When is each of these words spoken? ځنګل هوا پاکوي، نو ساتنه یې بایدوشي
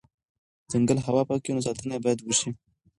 ځنګل 0.71 0.97
هوا 1.05 1.21
پاکوي، 1.27 1.51
نو 1.55 1.65
ساتنه 1.67 1.93
یې 1.95 2.03
بایدوشي 2.03 2.49